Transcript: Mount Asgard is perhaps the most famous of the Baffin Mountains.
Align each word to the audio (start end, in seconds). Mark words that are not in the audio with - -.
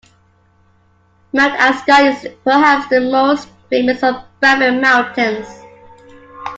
Mount 1.31 1.53
Asgard 1.59 2.15
is 2.15 2.27
perhaps 2.43 2.87
the 2.89 3.01
most 3.01 3.47
famous 3.69 3.97
of 4.01 4.15
the 4.15 4.25
Baffin 4.39 4.81
Mountains. 4.81 5.45